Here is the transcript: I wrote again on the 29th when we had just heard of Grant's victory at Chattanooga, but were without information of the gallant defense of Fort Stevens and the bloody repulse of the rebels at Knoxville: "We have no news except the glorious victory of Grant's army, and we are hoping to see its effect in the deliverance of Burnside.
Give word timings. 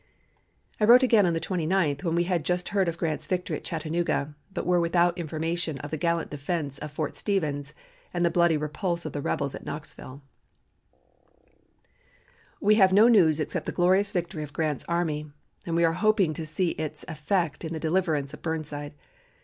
I 0.79 0.85
wrote 0.85 1.03
again 1.03 1.27
on 1.27 1.33
the 1.33 1.39
29th 1.39 2.03
when 2.03 2.15
we 2.15 2.23
had 2.23 2.43
just 2.43 2.69
heard 2.69 2.87
of 2.87 2.97
Grant's 2.97 3.27
victory 3.27 3.57
at 3.57 3.63
Chattanooga, 3.63 4.33
but 4.51 4.65
were 4.65 4.79
without 4.79 5.15
information 5.15 5.77
of 5.77 5.91
the 5.91 5.97
gallant 5.99 6.31
defense 6.31 6.79
of 6.79 6.89
Fort 6.91 7.15
Stevens 7.15 7.75
and 8.11 8.25
the 8.25 8.31
bloody 8.31 8.57
repulse 8.57 9.05
of 9.05 9.13
the 9.13 9.21
rebels 9.21 9.53
at 9.53 9.63
Knoxville: 9.63 10.23
"We 12.59 12.75
have 12.81 12.91
no 12.91 13.07
news 13.09 13.39
except 13.39 13.67
the 13.67 13.71
glorious 13.71 14.09
victory 14.09 14.41
of 14.41 14.53
Grant's 14.53 14.85
army, 14.85 15.29
and 15.67 15.75
we 15.75 15.83
are 15.85 15.93
hoping 15.93 16.33
to 16.33 16.47
see 16.47 16.69
its 16.71 17.05
effect 17.07 17.63
in 17.63 17.71
the 17.71 17.79
deliverance 17.79 18.33
of 18.33 18.41
Burnside. 18.41 18.95